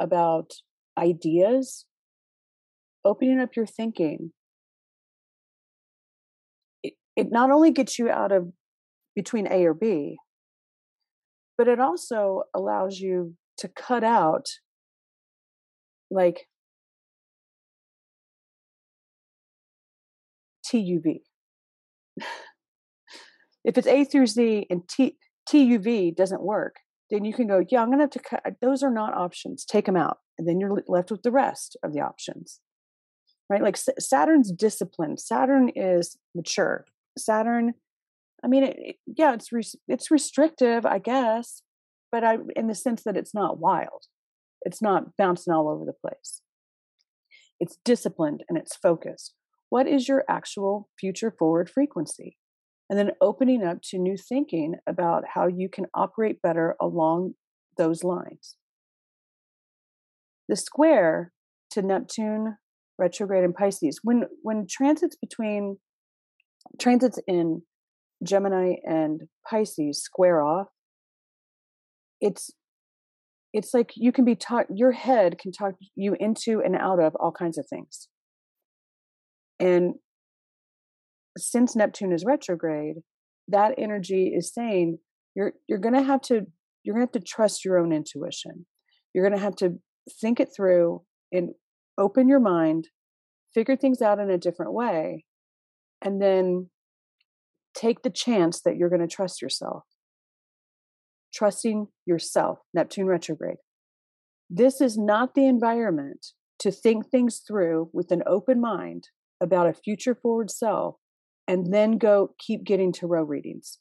about 0.00 0.54
ideas, 0.98 1.84
opening 3.04 3.40
up 3.40 3.56
your 3.56 3.66
thinking, 3.66 4.32
it, 6.82 6.94
it 7.16 7.30
not 7.30 7.50
only 7.50 7.70
gets 7.70 7.99
you 7.99 8.11
out 8.11 8.32
of 8.32 8.52
between 9.14 9.46
A 9.50 9.64
or 9.64 9.75
B, 9.75 10.16
but 11.56 11.68
it 11.68 11.78
also 11.78 12.42
allows 12.54 12.99
you 12.99 13.34
to 13.58 13.68
cut 13.68 14.02
out 14.02 14.46
like 16.11 16.49
TUV. 20.66 21.20
if 23.64 23.78
it's 23.78 23.87
A 23.87 24.04
through 24.04 24.26
Z 24.26 24.66
and 24.70 24.88
T, 24.88 25.16
TUV 25.49 26.14
doesn't 26.14 26.42
work, 26.42 26.76
then 27.11 27.25
you 27.25 27.32
can 27.32 27.46
go, 27.46 27.64
yeah, 27.68 27.82
I'm 27.82 27.88
going 27.88 27.99
to 27.99 28.04
have 28.04 28.11
to 28.11 28.18
cut. 28.18 28.42
Those 28.61 28.82
are 28.82 28.90
not 28.90 29.14
options. 29.14 29.64
Take 29.64 29.87
them 29.87 29.96
out. 29.96 30.18
And 30.38 30.49
then 30.49 30.58
you're 30.58 30.82
left 30.88 31.11
with 31.11 31.23
the 31.23 31.30
rest 31.30 31.76
of 31.84 31.92
the 31.92 32.00
options. 32.00 32.61
Right? 33.50 33.62
Like 33.62 33.76
Saturn's 33.76 34.50
disciplined. 34.50 35.20
Saturn 35.20 35.70
is 35.74 36.16
mature. 36.34 36.86
Saturn, 37.18 37.74
I 38.42 38.48
mean, 38.48 38.64
it, 38.64 38.96
yeah, 39.06 39.34
it's 39.34 39.50
it's 39.86 40.10
restrictive, 40.10 40.86
I 40.86 40.98
guess, 40.98 41.62
but 42.10 42.24
I 42.24 42.38
in 42.56 42.68
the 42.68 42.74
sense 42.74 43.02
that 43.04 43.16
it's 43.16 43.34
not 43.34 43.58
wild. 43.58 44.06
It's 44.62 44.80
not 44.80 45.16
bouncing 45.16 45.52
all 45.52 45.68
over 45.68 45.84
the 45.84 45.92
place. 45.92 46.40
It's 47.60 47.78
disciplined 47.84 48.44
and 48.48 48.58
it's 48.58 48.76
focused. 48.76 49.34
What 49.68 49.86
is 49.86 50.08
your 50.08 50.24
actual 50.28 50.88
future 50.98 51.30
forward 51.30 51.70
frequency? 51.70 52.36
And 52.88 52.98
then 52.98 53.12
opening 53.20 53.64
up 53.64 53.78
to 53.90 53.98
new 53.98 54.16
thinking 54.16 54.76
about 54.86 55.24
how 55.34 55.46
you 55.46 55.68
can 55.68 55.86
operate 55.94 56.42
better 56.42 56.76
along 56.80 57.34
those 57.76 58.04
lines. 58.04 58.56
The 60.48 60.56
square 60.56 61.32
to 61.70 61.82
Neptune 61.82 62.58
retrograde 62.98 63.44
in 63.44 63.52
Pisces, 63.52 64.00
when 64.02 64.24
when 64.42 64.66
transits 64.68 65.16
between 65.16 65.78
transits 66.80 67.18
in 67.26 67.62
Gemini 68.22 68.74
and 68.84 69.22
Pisces 69.48 70.02
square 70.02 70.42
off, 70.42 70.68
it's 72.20 72.50
it's 73.52 73.72
like 73.72 73.92
you 73.94 74.12
can 74.12 74.24
be 74.24 74.34
taught 74.34 74.66
your 74.74 74.92
head 74.92 75.38
can 75.38 75.52
talk 75.52 75.74
you 75.94 76.16
into 76.18 76.60
and 76.60 76.76
out 76.76 77.00
of 77.00 77.14
all 77.20 77.32
kinds 77.32 77.58
of 77.58 77.66
things. 77.68 78.08
And 79.60 79.94
since 81.36 81.76
neptune 81.76 82.12
is 82.12 82.24
retrograde 82.24 82.96
that 83.48 83.74
energy 83.78 84.32
is 84.34 84.52
saying 84.52 84.98
you're 85.34 85.52
you're 85.68 85.78
going 85.78 85.94
to 85.94 86.02
have 86.02 86.20
to 86.22 86.42
you're 86.82 86.94
going 86.94 87.06
to 87.06 87.12
have 87.12 87.22
to 87.22 87.26
trust 87.26 87.64
your 87.64 87.78
own 87.78 87.92
intuition. 87.92 88.66
You're 89.14 89.28
going 89.28 89.38
to 89.38 89.44
have 89.44 89.56
to 89.56 89.78
think 90.20 90.40
it 90.40 90.50
through 90.54 91.02
and 91.32 91.50
open 91.98 92.28
your 92.28 92.40
mind 92.40 92.88
figure 93.54 93.76
things 93.76 94.02
out 94.02 94.18
in 94.18 94.30
a 94.30 94.38
different 94.38 94.72
way 94.72 95.24
and 96.02 96.20
then 96.20 96.68
take 97.74 98.02
the 98.02 98.10
chance 98.10 98.60
that 98.62 98.76
you're 98.76 98.88
going 98.88 99.00
to 99.00 99.06
trust 99.06 99.40
yourself 99.40 99.84
trusting 101.34 101.88
yourself, 102.06 102.60
Neptune 102.72 103.06
retrograde. 103.06 103.56
This 104.48 104.80
is 104.80 104.96
not 104.96 105.34
the 105.34 105.46
environment 105.46 106.28
to 106.60 106.70
think 106.70 107.08
things 107.10 107.42
through 107.46 107.90
with 107.92 108.12
an 108.12 108.22
open 108.26 108.60
mind 108.60 109.08
about 109.40 109.66
a 109.66 109.74
future 109.74 110.14
forward 110.14 110.50
self 110.50 110.96
and 111.48 111.74
then 111.74 111.98
go 111.98 112.30
keep 112.38 112.64
getting 112.64 112.92
tarot 112.92 113.24
readings. 113.24 113.78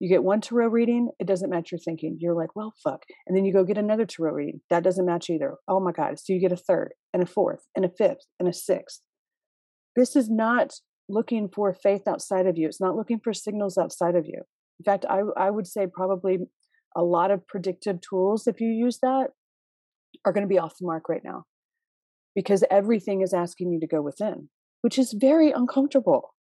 You 0.00 0.08
get 0.08 0.22
one 0.22 0.40
tarot 0.40 0.68
reading, 0.68 1.10
it 1.18 1.26
doesn't 1.26 1.50
match 1.50 1.72
your 1.72 1.80
thinking. 1.80 2.18
You're 2.20 2.34
like, 2.34 2.54
well, 2.54 2.72
fuck. 2.84 3.02
And 3.26 3.36
then 3.36 3.44
you 3.44 3.52
go 3.52 3.64
get 3.64 3.78
another 3.78 4.06
tarot 4.06 4.32
reading. 4.32 4.60
That 4.70 4.84
doesn't 4.84 5.06
match 5.06 5.28
either. 5.28 5.56
Oh 5.66 5.80
my 5.80 5.90
God. 5.90 6.18
So 6.20 6.32
you 6.32 6.40
get 6.40 6.52
a 6.52 6.56
third 6.56 6.92
and 7.12 7.22
a 7.22 7.26
fourth 7.26 7.66
and 7.74 7.84
a 7.84 7.88
fifth 7.88 8.26
and 8.38 8.48
a 8.48 8.52
sixth. 8.52 9.00
This 9.96 10.14
is 10.14 10.30
not 10.30 10.74
looking 11.08 11.48
for 11.48 11.72
faith 11.74 12.06
outside 12.06 12.46
of 12.46 12.56
you. 12.56 12.66
It's 12.68 12.80
not 12.80 12.94
looking 12.94 13.18
for 13.18 13.32
signals 13.32 13.76
outside 13.76 14.14
of 14.14 14.26
you. 14.26 14.42
In 14.78 14.84
fact, 14.84 15.04
I, 15.08 15.22
I 15.36 15.50
would 15.50 15.66
say 15.66 15.86
probably 15.92 16.38
a 16.96 17.02
lot 17.02 17.30
of 17.30 17.46
predictive 17.46 18.00
tools, 18.00 18.46
if 18.46 18.60
you 18.60 18.68
use 18.68 18.98
that, 19.02 19.28
are 20.24 20.32
going 20.32 20.42
to 20.42 20.48
be 20.48 20.58
off 20.58 20.74
the 20.78 20.86
mark 20.86 21.08
right 21.08 21.22
now 21.24 21.44
because 22.34 22.62
everything 22.70 23.20
is 23.20 23.34
asking 23.34 23.72
you 23.72 23.80
to 23.80 23.86
go 23.86 24.00
within, 24.00 24.48
which 24.82 24.98
is 24.98 25.12
very 25.12 25.50
uncomfortable. 25.50 26.34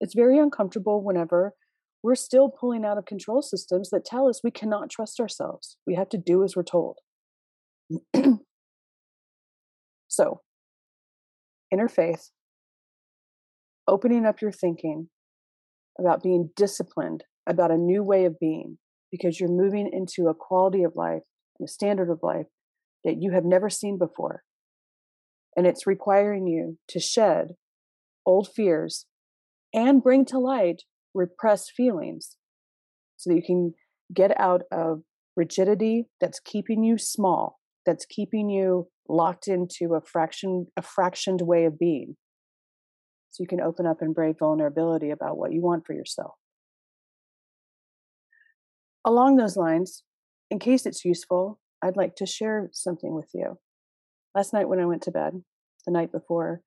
It's 0.00 0.14
very 0.14 0.38
uncomfortable 0.38 1.02
whenever 1.02 1.54
we're 2.02 2.14
still 2.14 2.48
pulling 2.48 2.84
out 2.84 2.98
of 2.98 3.06
control 3.06 3.42
systems 3.42 3.90
that 3.90 4.04
tell 4.04 4.28
us 4.28 4.40
we 4.42 4.50
cannot 4.50 4.90
trust 4.90 5.20
ourselves. 5.20 5.76
We 5.86 5.94
have 5.94 6.08
to 6.10 6.18
do 6.18 6.44
as 6.44 6.54
we're 6.54 6.62
told. 6.62 6.98
so, 10.08 10.40
interfaith, 11.74 12.30
opening 13.86 14.26
up 14.26 14.40
your 14.40 14.52
thinking 14.52 15.08
about 15.98 16.22
being 16.22 16.50
disciplined, 16.54 17.24
about 17.46 17.70
a 17.70 17.76
new 17.76 18.04
way 18.04 18.24
of 18.24 18.38
being, 18.38 18.78
because 19.10 19.40
you're 19.40 19.48
moving 19.48 19.90
into 19.92 20.28
a 20.28 20.34
quality 20.34 20.84
of 20.84 20.92
life 20.94 21.22
and 21.58 21.68
a 21.68 21.70
standard 21.70 22.10
of 22.10 22.20
life 22.22 22.46
that 23.04 23.16
you 23.20 23.32
have 23.32 23.44
never 23.44 23.68
seen 23.68 23.98
before. 23.98 24.42
And 25.56 25.66
it's 25.66 25.86
requiring 25.86 26.46
you 26.46 26.78
to 26.88 27.00
shed 27.00 27.48
old 28.24 28.48
fears 28.54 29.06
and 29.74 30.02
bring 30.02 30.24
to 30.26 30.38
light 30.38 30.82
repressed 31.18 31.72
feelings 31.76 32.36
so 33.16 33.30
that 33.30 33.36
you 33.36 33.42
can 33.42 33.74
get 34.14 34.38
out 34.40 34.62
of 34.72 35.02
rigidity 35.36 36.06
that's 36.20 36.40
keeping 36.40 36.82
you 36.84 36.96
small, 36.96 37.58
that's 37.84 38.06
keeping 38.06 38.48
you 38.48 38.88
locked 39.08 39.48
into 39.48 39.94
a 39.94 40.00
fraction 40.00 40.66
a 40.76 40.82
fractioned 40.82 41.42
way 41.42 41.64
of 41.64 41.78
being. 41.78 42.16
So 43.30 43.42
you 43.42 43.48
can 43.48 43.60
open 43.60 43.86
up 43.86 44.00
and 44.00 44.14
brave 44.14 44.36
vulnerability 44.38 45.10
about 45.10 45.36
what 45.36 45.52
you 45.52 45.60
want 45.60 45.84
for 45.86 45.92
yourself. 45.92 46.34
Along 49.04 49.36
those 49.36 49.56
lines, 49.56 50.02
in 50.50 50.58
case 50.58 50.86
it's 50.86 51.04
useful, 51.04 51.60
I'd 51.82 51.96
like 51.96 52.16
to 52.16 52.26
share 52.26 52.70
something 52.72 53.14
with 53.14 53.30
you. 53.34 53.58
last 54.34 54.52
night 54.52 54.68
when 54.68 54.80
I 54.80 54.86
went 54.86 55.02
to 55.02 55.10
bed, 55.10 55.42
the 55.86 55.92
night 55.92 56.12
before 56.12 56.62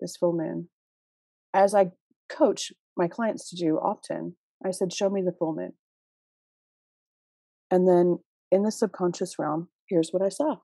this 0.00 0.16
full 0.16 0.32
moon, 0.32 0.68
as 1.52 1.74
I 1.74 1.92
coach 2.28 2.72
my 2.96 3.08
clients 3.08 3.50
to 3.50 3.56
do 3.56 3.76
often, 3.76 4.36
I 4.64 4.70
said, 4.70 4.92
Show 4.92 5.10
me 5.10 5.22
the 5.22 5.32
full 5.32 5.54
moon. 5.54 5.72
And 7.70 7.88
then 7.88 8.18
in 8.50 8.62
the 8.62 8.70
subconscious 8.70 9.38
realm, 9.38 9.68
here's 9.88 10.10
what 10.10 10.22
I 10.22 10.28
saw. 10.28 10.56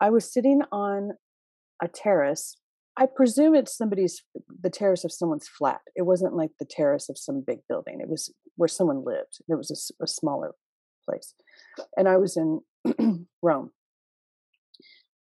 I 0.00 0.10
was 0.10 0.32
sitting 0.32 0.62
on 0.72 1.12
a 1.82 1.88
terrace. 1.88 2.56
I 2.96 3.06
presume 3.06 3.54
it's 3.54 3.76
somebody's, 3.76 4.22
the 4.62 4.70
terrace 4.70 5.04
of 5.04 5.12
someone's 5.12 5.48
flat. 5.48 5.80
It 5.94 6.02
wasn't 6.02 6.34
like 6.34 6.50
the 6.58 6.66
terrace 6.68 7.08
of 7.08 7.18
some 7.18 7.44
big 7.46 7.58
building. 7.68 8.00
It 8.00 8.08
was 8.08 8.32
where 8.56 8.68
someone 8.68 9.04
lived. 9.04 9.38
It 9.48 9.54
was 9.54 9.92
a, 10.00 10.04
a 10.04 10.06
smaller 10.06 10.54
place. 11.04 11.34
And 11.96 12.08
I 12.08 12.16
was 12.16 12.36
in 12.36 12.60
Rome. 13.42 13.70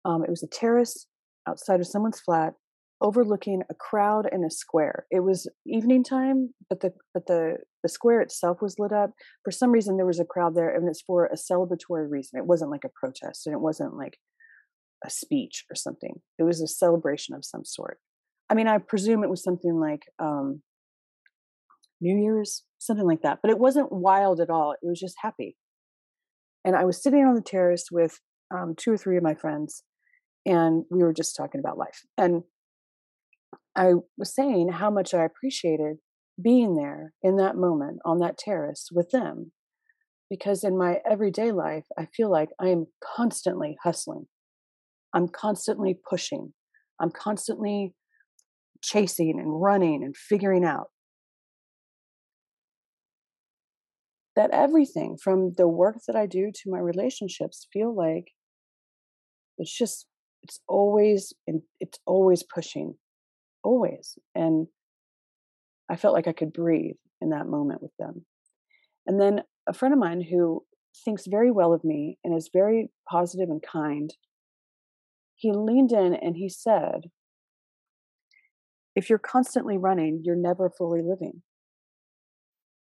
Um, 0.05 0.23
it 0.23 0.31
was 0.31 0.43
a 0.43 0.49
terrace 0.49 1.07
outside 1.47 1.81
of 1.81 1.87
someone's 1.87 2.21
flat 2.21 2.55
overlooking 3.01 3.63
a 3.71 3.75
crowd 3.75 4.29
in 4.31 4.45
a 4.45 4.51
square. 4.51 5.07
It 5.11 5.21
was 5.21 5.49
evening 5.67 6.05
time, 6.05 6.55
but 6.69 6.81
the 6.81 6.93
but 7.15 7.27
the 7.27 7.59
the 7.83 7.89
square 7.89 8.21
itself 8.21 8.61
was 8.61 8.79
lit 8.79 8.93
up. 8.93 9.11
For 9.45 9.51
some 9.51 9.71
reason, 9.71 9.97
there 9.97 10.07
was 10.07 10.21
a 10.21 10.25
crowd 10.25 10.55
there, 10.55 10.75
and 10.75 10.89
it's 10.89 11.03
for 11.03 11.27
a 11.27 11.37
celebratory 11.37 12.11
reason. 12.11 12.39
It 12.39 12.47
wasn't 12.47 12.71
like 12.71 12.85
a 12.85 12.91
protest, 13.01 13.47
and 13.47 13.55
it 13.55 13.61
wasn't 13.61 13.97
like 13.97 14.19
a 15.05 15.11
speech 15.11 15.65
or 15.71 15.75
something. 15.75 16.21
It 16.39 16.43
was 16.43 16.61
a 16.61 16.67
celebration 16.67 17.35
of 17.35 17.45
some 17.45 17.65
sort. 17.65 17.99
I 18.51 18.55
mean, 18.55 18.67
I 18.67 18.79
presume 18.79 19.23
it 19.23 19.31
was 19.31 19.45
something 19.45 19.79
like 19.79 20.03
um, 20.19 20.63
New 22.01 22.21
Year's, 22.21 22.65
something 22.79 23.07
like 23.07 23.23
that. 23.23 23.39
But 23.43 23.51
it 23.51 23.59
wasn't 23.59 23.93
wild 23.93 24.41
at 24.41 24.51
all. 24.51 24.73
It 24.73 24.87
was 24.87 24.99
just 24.99 25.17
happy. 25.21 25.57
And 26.65 26.75
I 26.75 26.85
was 26.85 27.03
sitting 27.03 27.25
on 27.25 27.35
the 27.35 27.43
terrace 27.43 27.87
with 27.91 28.19
um, 28.53 28.75
two 28.77 28.91
or 28.93 28.97
three 28.97 29.17
of 29.17 29.23
my 29.23 29.35
friends, 29.35 29.85
and 30.45 30.85
we 30.91 31.03
were 31.03 31.13
just 31.13 31.37
talking 31.37 31.61
about 31.61 31.79
life. 31.79 32.03
And 32.17 32.43
I 33.77 33.93
was 34.17 34.35
saying 34.35 34.71
how 34.73 34.91
much 34.91 35.15
I 35.15 35.25
appreciated 35.25 35.99
being 36.43 36.77
there 36.77 37.13
in 37.23 37.37
that 37.37 37.57
moment 37.57 38.01
on 38.05 38.19
that 38.19 38.39
terrace 38.39 38.89
with 38.93 39.11
them. 39.11 39.53
Because 40.31 40.63
in 40.63 40.77
my 40.77 40.99
everyday 41.09 41.53
life, 41.53 41.87
I 41.99 42.07
feel 42.07 42.31
like 42.31 42.51
I 42.61 42.69
am 42.69 42.87
constantly 43.03 43.77
hustling. 43.83 44.27
I'm 45.15 45.29
constantly 45.29 45.99
pushing. 46.09 46.53
I'm 47.01 47.11
constantly 47.11 47.95
chasing 48.83 49.39
and 49.39 49.63
running 49.63 50.03
and 50.05 50.17
figuring 50.17 50.65
out 50.65 50.89
that 54.37 54.51
everything 54.53 55.17
from 55.23 55.55
the 55.57 55.67
work 55.67 55.97
that 56.07 56.15
I 56.15 56.27
do 56.27 56.53
to 56.53 56.71
my 56.71 56.79
relationships 56.79 57.67
feel 57.73 57.95
like 57.95 58.33
it's 59.57 59.77
just 59.77 60.07
it's 60.45 60.61
always 60.69 61.33
it's 61.81 61.99
always 62.07 62.45
pushing 62.45 62.95
always. 63.63 64.19
And 64.35 64.67
I 65.91 65.97
felt 65.97 66.15
like 66.15 66.29
I 66.29 66.33
could 66.33 66.53
breathe 66.53 66.97
in 67.21 67.31
that 67.31 67.47
moment 67.47 67.83
with 67.83 67.93
them. 67.99 68.25
And 69.07 69.21
then 69.21 69.43
a 69.67 69.73
friend 69.73 69.93
of 69.93 70.01
mine 70.01 70.21
who 70.21 70.63
thinks 71.05 71.25
very 71.27 71.51
well 71.51 71.73
of 71.73 71.85
me 71.85 72.19
and 72.25 72.37
is 72.37 72.51
very 72.53 72.91
positive 73.09 73.49
and 73.49 73.63
kind, 73.63 74.11
he 75.35 75.53
leaned 75.53 75.93
in 75.93 76.15
and 76.15 76.37
he 76.37 76.49
said, 76.49 77.11
If 78.95 79.09
you're 79.09 79.19
constantly 79.19 79.79
running, 79.79 80.23
you're 80.25 80.37
never 80.37 80.71
fully 80.77 81.01
living. 81.03 81.43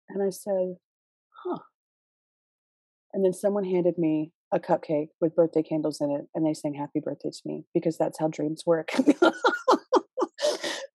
And 0.08 0.22
I 0.22 0.30
said, 0.30 0.76
Huh. 1.44 1.58
And 3.14 3.24
then 3.24 3.32
someone 3.32 3.64
handed 3.64 3.98
me 3.98 4.32
a 4.52 4.58
cupcake 4.58 5.08
with 5.20 5.34
birthday 5.34 5.62
candles 5.62 6.00
in 6.00 6.10
it 6.10 6.26
and 6.34 6.46
they 6.46 6.54
sang 6.54 6.74
happy 6.74 7.00
birthday 7.02 7.30
to 7.30 7.40
me 7.46 7.64
because 7.72 7.96
that's 7.96 8.18
how 8.18 8.28
dreams 8.28 8.64
work. 8.66 8.90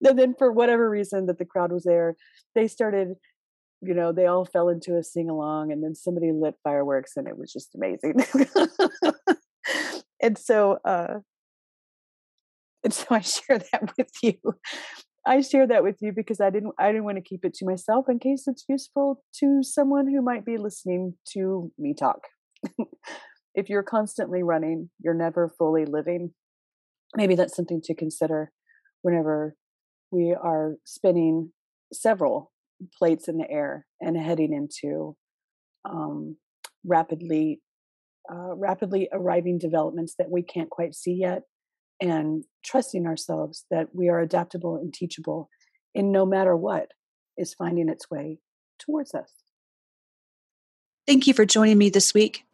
and 0.05 0.17
then 0.17 0.35
for 0.37 0.51
whatever 0.51 0.89
reason 0.89 1.25
that 1.27 1.39
the 1.39 1.45
crowd 1.45 1.71
was 1.71 1.83
there, 1.83 2.15
they 2.55 2.67
started, 2.67 3.15
you 3.81 3.93
know, 3.93 4.11
they 4.11 4.25
all 4.25 4.45
fell 4.45 4.69
into 4.69 4.97
a 4.97 5.03
sing 5.03 5.29
along, 5.29 5.71
and 5.71 5.83
then 5.83 5.95
somebody 5.95 6.31
lit 6.31 6.55
fireworks, 6.63 7.13
and 7.15 7.27
it 7.27 7.37
was 7.37 7.51
just 7.51 7.75
amazing. 7.75 8.15
and 10.21 10.37
so, 10.37 10.79
uh, 10.85 11.19
and 12.83 12.93
so 12.93 13.05
I 13.11 13.19
share 13.21 13.59
that 13.59 13.91
with 13.97 14.11
you. 14.21 14.35
I 15.25 15.41
share 15.41 15.67
that 15.67 15.83
with 15.83 15.97
you 15.99 16.13
because 16.13 16.39
I 16.39 16.49
didn't 16.49 16.73
I 16.79 16.87
didn't 16.87 17.03
want 17.03 17.17
to 17.17 17.21
keep 17.21 17.43
it 17.43 17.53
to 17.55 17.65
myself 17.65 18.05
in 18.07 18.17
case 18.17 18.43
it's 18.47 18.63
useful 18.69 19.23
to 19.39 19.59
someone 19.61 20.07
who 20.07 20.21
might 20.21 20.45
be 20.45 20.57
listening 20.57 21.15
to 21.33 21.71
me 21.77 21.93
talk. 21.93 22.21
if 23.55 23.69
you're 23.69 23.83
constantly 23.83 24.41
running, 24.41 24.89
you're 24.99 25.13
never 25.13 25.53
fully 25.57 25.85
living. 25.85 26.31
Maybe 27.15 27.35
that's 27.35 27.55
something 27.55 27.81
to 27.83 27.93
consider 27.93 28.51
whenever 29.01 29.55
we 30.11 30.33
are 30.33 30.75
spinning 30.85 31.51
several 31.93 32.51
plates 32.97 33.27
in 33.27 33.37
the 33.37 33.49
air 33.49 33.85
and 34.01 34.17
heading 34.17 34.53
into 34.53 35.15
um, 35.85 36.37
rapidly 36.85 37.61
uh, 38.29 38.55
rapidly 38.55 39.07
arriving 39.13 39.57
developments 39.57 40.15
that 40.19 40.29
we 40.29 40.41
can't 40.43 40.69
quite 40.69 40.93
see 40.93 41.13
yet 41.13 41.43
and 42.01 42.43
trusting 42.63 43.05
ourselves 43.07 43.65
that 43.71 43.87
we 43.93 44.09
are 44.09 44.19
adaptable 44.19 44.75
and 44.75 44.93
teachable 44.93 45.49
in 45.95 46.11
no 46.11 46.25
matter 46.25 46.55
what 46.55 46.91
is 47.37 47.53
finding 47.53 47.87
its 47.87 48.11
way 48.11 48.39
towards 48.79 49.13
us. 49.13 49.31
Thank 51.07 51.25
you 51.25 51.33
for 51.33 51.45
joining 51.45 51.77
me 51.77 51.89
this 51.89 52.13
week. 52.13 52.46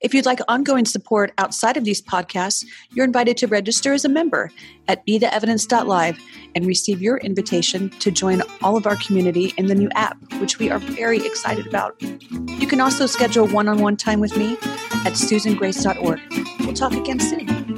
If 0.00 0.14
you'd 0.14 0.26
like 0.26 0.40
ongoing 0.48 0.84
support 0.84 1.32
outside 1.38 1.76
of 1.76 1.84
these 1.84 2.02
podcasts, 2.02 2.64
you're 2.90 3.04
invited 3.04 3.36
to 3.38 3.46
register 3.46 3.92
as 3.92 4.04
a 4.04 4.08
member 4.08 4.50
at 4.88 5.06
betheevidence.live 5.06 6.18
and 6.54 6.66
receive 6.66 7.00
your 7.02 7.18
invitation 7.18 7.90
to 8.00 8.10
join 8.10 8.42
all 8.62 8.76
of 8.76 8.86
our 8.86 8.96
community 8.96 9.52
in 9.56 9.66
the 9.66 9.74
new 9.74 9.88
app, 9.94 10.16
which 10.40 10.58
we 10.58 10.70
are 10.70 10.78
very 10.78 11.24
excited 11.24 11.66
about. 11.66 12.00
You 12.00 12.66
can 12.66 12.80
also 12.80 13.06
schedule 13.06 13.46
one 13.46 13.68
on 13.68 13.80
one 13.80 13.96
time 13.96 14.20
with 14.20 14.36
me 14.36 14.54
at 15.04 15.14
susangrace.org. 15.14 16.20
We'll 16.60 16.74
talk 16.74 16.92
again 16.92 17.20
soon. 17.20 17.73